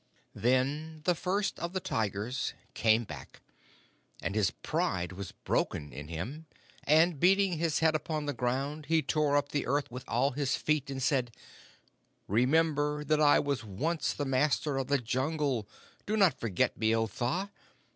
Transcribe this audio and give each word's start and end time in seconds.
"Then 0.33 1.01
the 1.03 1.13
First 1.13 1.59
of 1.59 1.73
the 1.73 1.79
Tigers 1.79 2.55
came 2.73 3.03
back, 3.03 3.39
and 4.19 4.33
his 4.33 4.49
pride 4.49 5.11
was 5.11 5.31
broken 5.43 5.93
in 5.93 6.07
him, 6.07 6.47
and, 6.85 7.19
beating 7.19 7.59
his 7.59 7.81
head 7.85 7.93
upon 7.93 8.25
the 8.25 8.33
ground, 8.33 8.87
he 8.87 9.03
tore 9.03 9.37
up 9.37 9.49
the 9.49 9.67
earth 9.67 9.91
with 9.91 10.03
all 10.07 10.31
his 10.31 10.55
feet 10.55 10.89
and 10.89 11.03
said: 11.03 11.31
'Remember 12.27 13.03
that 13.03 13.21
I 13.21 13.37
was 13.37 13.63
once 13.63 14.13
the 14.13 14.25
Master 14.25 14.79
of 14.79 14.87
the 14.87 14.97
Jungle. 14.97 15.67
Do 16.07 16.17
not 16.17 16.39
forget 16.39 16.75
me, 16.75 16.95
O 16.95 17.05
Tha! 17.05 17.51